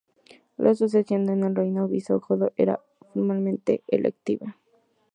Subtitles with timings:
[0.57, 4.57] La sucesión en el reino visigodo era formalmente electiva.